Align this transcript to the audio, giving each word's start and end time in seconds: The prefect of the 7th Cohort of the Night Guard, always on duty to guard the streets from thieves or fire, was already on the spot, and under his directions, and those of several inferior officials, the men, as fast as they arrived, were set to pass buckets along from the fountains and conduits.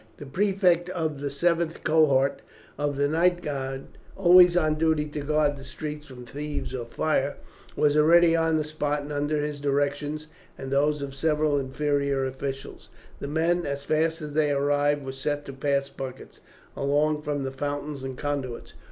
The 0.17 0.25
prefect 0.25 0.89
of 0.89 1.19
the 1.19 1.29
7th 1.29 1.83
Cohort 1.83 2.41
of 2.75 2.97
the 2.97 3.07
Night 3.07 3.43
Guard, 3.43 3.83
always 4.17 4.57
on 4.57 4.73
duty 4.79 5.05
to 5.09 5.19
guard 5.21 5.57
the 5.57 5.63
streets 5.63 6.07
from 6.07 6.25
thieves 6.25 6.73
or 6.73 6.85
fire, 6.85 7.35
was 7.75 7.95
already 7.95 8.35
on 8.35 8.57
the 8.57 8.63
spot, 8.63 9.03
and 9.03 9.11
under 9.11 9.43
his 9.43 9.61
directions, 9.61 10.25
and 10.57 10.71
those 10.71 11.03
of 11.03 11.13
several 11.13 11.59
inferior 11.59 12.25
officials, 12.25 12.89
the 13.19 13.27
men, 13.27 13.63
as 13.67 13.85
fast 13.85 14.23
as 14.23 14.33
they 14.33 14.49
arrived, 14.49 15.05
were 15.05 15.11
set 15.11 15.45
to 15.45 15.53
pass 15.53 15.87
buckets 15.87 16.39
along 16.75 17.21
from 17.21 17.43
the 17.43 17.51
fountains 17.51 18.03
and 18.03 18.17
conduits. 18.17 18.73